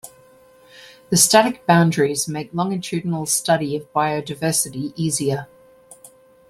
[1.11, 5.45] The static boundaries make longitudinal study of biodiversity easier.